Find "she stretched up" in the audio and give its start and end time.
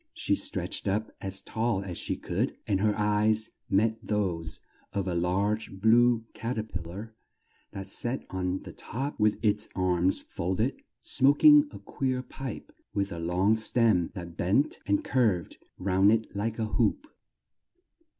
0.15-1.11